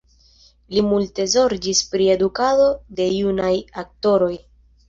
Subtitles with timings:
[0.75, 2.67] Li multe zorgis pri edukado
[3.01, 3.55] de junaj
[3.87, 4.35] aktoroj.